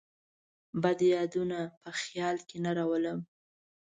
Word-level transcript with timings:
بد 0.83 0.99
یادونه 1.13 1.59
په 1.81 1.89
خیال 1.99 2.37
کې 2.47 2.57
نه 2.65 2.71
راولم. 2.77 3.19